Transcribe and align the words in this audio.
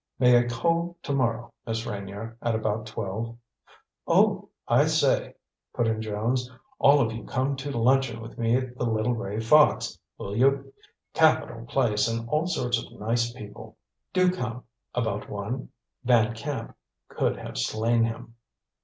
"May 0.17 0.43
I 0.43 0.47
call 0.47 0.97
to 1.03 1.13
morrow, 1.13 1.53
Miss 1.67 1.85
Reynier, 1.85 2.35
at 2.41 2.55
about 2.55 2.87
twelve?" 2.87 3.37
"Oh, 4.07 4.49
I 4.67 4.87
say," 4.87 5.35
put 5.75 5.85
in 5.87 6.01
Jones, 6.01 6.49
"all 6.79 7.01
of 7.01 7.11
you 7.13 7.23
come 7.23 7.55
to 7.57 7.69
luncheon 7.77 8.19
with 8.19 8.35
me 8.35 8.55
at 8.57 8.75
the 8.79 8.85
Little 8.85 9.13
Gray 9.13 9.39
Fox 9.39 9.99
will 10.17 10.35
you? 10.35 10.73
Capital 11.13 11.67
place 11.67 12.07
and 12.07 12.27
all 12.29 12.47
sorts 12.47 12.83
of 12.83 12.99
nice 12.99 13.31
people. 13.31 13.77
Do 14.11 14.31
come. 14.31 14.63
About 14.95 15.29
one." 15.29 15.69
Van 16.03 16.33
Camp 16.33 16.75
could 17.09 17.37
have 17.37 17.59
slain 17.59 18.03
him. 18.05 18.33